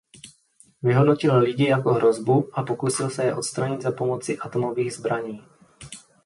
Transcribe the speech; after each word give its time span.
Vyhodnotil 0.81 1.37
lidi 1.37 1.65
jako 1.67 1.93
hrozbu 1.93 2.49
a 2.53 2.63
pokusil 2.63 3.09
se 3.09 3.23
je 3.23 3.35
odstranit 3.35 3.81
za 3.81 3.91
pomoci 3.91 4.37
atomových 4.37 4.93
zbraní. 4.93 5.41